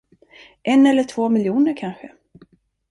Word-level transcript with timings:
En 0.63 0.85
eller 0.85 1.03
två 1.03 1.29
miljoner 1.29 1.77
kanske. 1.77 2.11